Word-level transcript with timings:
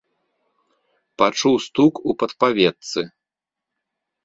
Пачуў 1.23 1.55
стук 1.67 1.93
у 2.09 2.17
падпаветцы. 2.25 3.01